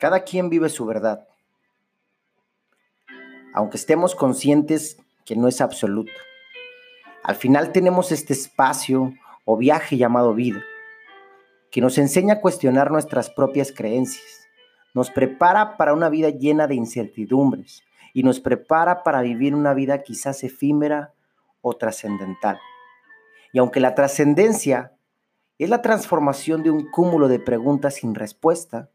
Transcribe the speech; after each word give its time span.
Cada 0.00 0.24
quien 0.24 0.48
vive 0.48 0.70
su 0.70 0.86
verdad, 0.86 1.28
aunque 3.52 3.76
estemos 3.76 4.14
conscientes 4.14 4.96
que 5.26 5.36
no 5.36 5.46
es 5.46 5.60
absoluta. 5.60 6.10
Al 7.22 7.34
final 7.36 7.70
tenemos 7.70 8.10
este 8.10 8.32
espacio 8.32 9.12
o 9.44 9.58
viaje 9.58 9.98
llamado 9.98 10.32
vida, 10.32 10.62
que 11.70 11.82
nos 11.82 11.98
enseña 11.98 12.34
a 12.34 12.40
cuestionar 12.40 12.90
nuestras 12.90 13.28
propias 13.28 13.72
creencias, 13.72 14.48
nos 14.94 15.10
prepara 15.10 15.76
para 15.76 15.92
una 15.92 16.08
vida 16.08 16.30
llena 16.30 16.66
de 16.66 16.76
incertidumbres 16.76 17.82
y 18.14 18.22
nos 18.22 18.40
prepara 18.40 19.02
para 19.02 19.20
vivir 19.20 19.54
una 19.54 19.74
vida 19.74 20.02
quizás 20.02 20.42
efímera 20.44 21.12
o 21.60 21.74
trascendental. 21.76 22.58
Y 23.52 23.58
aunque 23.58 23.80
la 23.80 23.94
trascendencia 23.94 24.94
es 25.58 25.68
la 25.68 25.82
transformación 25.82 26.62
de 26.62 26.70
un 26.70 26.90
cúmulo 26.90 27.28
de 27.28 27.38
preguntas 27.38 27.96
sin 27.96 28.14
respuesta, 28.14 28.88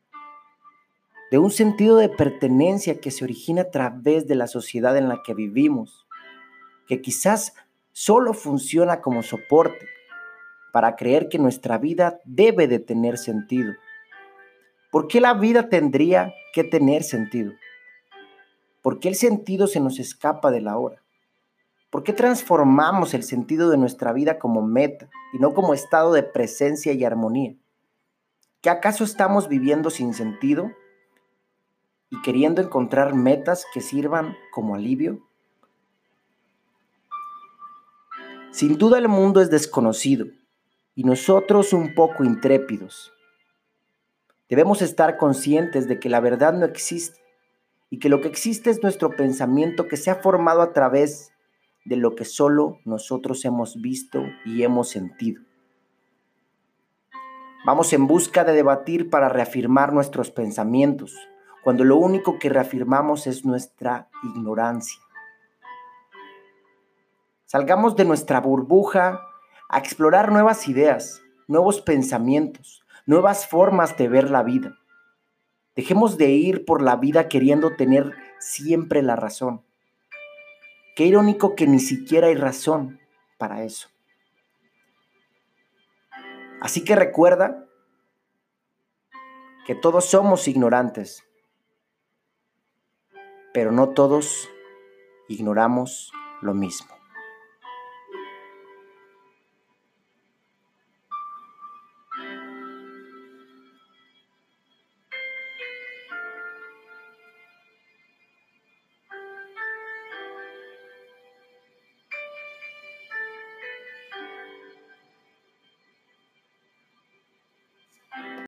de 1.36 1.40
un 1.40 1.52
sentido 1.52 1.98
de 1.98 2.08
pertenencia 2.08 3.02
que 3.02 3.12
se 3.12 3.26
origina 3.26 3.64
a 3.64 3.70
través 3.70 4.26
de 4.26 4.36
la 4.36 4.48
sociedad 4.48 4.96
en 4.96 5.10
la 5.10 5.22
que 5.22 5.34
vivimos, 5.34 6.08
que 6.88 7.02
quizás 7.02 7.54
solo 7.92 8.34
funciona 8.34 9.02
como 9.02 9.22
soporte 9.22 9.86
para 10.72 10.96
creer 10.96 11.28
que 11.28 11.38
nuestra 11.38 11.78
vida 11.78 12.22
debe 12.24 12.70
de 12.70 12.80
tener 12.80 13.18
sentido. 13.18 13.74
¿Por 14.94 15.10
qué 15.10 15.20
la 15.20 15.34
vida 15.34 15.68
tendría 15.68 16.34
que 16.54 16.64
tener 16.64 17.04
sentido? 17.04 17.52
¿Por 18.82 19.02
qué 19.02 19.10
el 19.10 19.16
sentido 19.16 19.68
se 19.68 19.82
nos 19.82 20.00
escapa 20.00 20.52
de 20.52 20.62
la 20.62 20.78
hora? 20.78 21.04
¿Por 21.90 22.04
qué 22.04 22.14
transformamos 22.14 23.14
el 23.14 23.24
sentido 23.24 23.70
de 23.70 23.78
nuestra 23.78 24.14
vida 24.14 24.40
como 24.40 24.62
meta 24.62 25.10
y 25.34 25.40
no 25.40 25.54
como 25.54 25.74
estado 25.74 26.14
de 26.14 26.24
presencia 26.24 26.94
y 26.94 27.04
armonía? 27.04 27.56
¿Qué 28.62 28.70
acaso 28.70 29.04
estamos 29.04 29.50
viviendo 29.50 29.90
sin 29.90 30.14
sentido 30.14 30.72
y 32.10 32.22
queriendo 32.22 32.62
encontrar 32.62 33.14
metas 33.14 33.66
que 33.74 33.82
sirvan 33.82 34.36
como 34.52 34.76
alivio? 34.76 35.28
Sin 38.52 38.78
duda 38.78 38.98
el 38.98 39.08
mundo 39.08 39.42
es 39.42 39.50
desconocido 39.50 40.28
y 40.96 41.04
nosotros 41.04 41.74
un 41.74 41.94
poco 41.94 42.24
intrépidos. 42.24 43.12
Debemos 44.48 44.82
estar 44.82 45.18
conscientes 45.18 45.88
de 45.88 46.00
que 46.00 46.10
la 46.10 46.20
verdad 46.20 46.54
no 46.54 46.66
existe 46.66 47.20
y 47.90 48.00
que 48.00 48.10
lo 48.10 48.22
que 48.22 48.28
existe 48.28 48.70
es 48.70 48.82
nuestro 48.82 49.10
pensamiento 49.10 49.88
que 49.88 49.98
se 49.98 50.10
ha 50.10 50.16
formado 50.16 50.62
a 50.62 50.72
través 50.72 51.32
de 51.86 51.98
lo 51.98 52.16
que 52.16 52.26
solo 52.26 52.80
nosotros 52.86 53.44
hemos 53.46 53.82
visto 53.82 54.24
y 54.46 54.64
hemos 54.64 54.90
sentido. 54.90 55.42
Vamos 57.66 57.94
en 57.94 58.08
busca 58.08 58.44
de 58.44 58.54
debatir 58.54 59.10
para 59.10 59.28
reafirmar 59.28 59.92
nuestros 59.92 60.32
pensamientos, 60.32 61.16
cuando 61.66 61.84
lo 61.84 61.98
único 61.98 62.38
que 62.38 62.48
reafirmamos 62.48 63.26
es 63.26 63.44
nuestra 63.44 64.08
ignorancia. 64.22 65.02
Salgamos 67.46 67.96
de 67.96 68.06
nuestra 68.06 68.40
burbuja 68.40 69.20
a 69.68 69.80
explorar 69.80 70.32
nuevas 70.32 70.68
ideas, 70.68 71.24
nuevos 71.48 71.82
pensamientos, 71.82 72.84
nuevas 73.08 73.48
formas 73.48 73.98
de 73.98 74.08
ver 74.08 74.30
la 74.30 74.44
vida. 74.44 74.78
Dejemos 75.76 76.20
de 76.20 76.30
ir 76.30 76.66
por 76.66 76.84
la 76.84 76.98
vida 76.98 77.28
queriendo 77.28 77.76
tener 77.76 78.14
siempre 78.38 79.02
la 79.02 79.16
razón. 79.16 79.64
Qué 80.96 81.06
irónico 81.06 81.56
que 81.56 81.66
ni 81.66 81.80
siquiera 81.80 82.28
hay 82.28 82.36
razón 82.36 83.00
para 83.40 83.64
eso. 83.64 83.88
Así 86.62 86.84
que 86.84 86.96
recuerda 86.96 87.66
que 89.66 89.74
todos 89.74 90.06
somos 90.06 90.48
ignorantes 90.48 91.26
pero 93.56 93.72
no 93.72 93.88
todos 93.92 94.50
ignoramos 95.30 96.12
lo 96.42 96.54
mismo. 96.54 96.95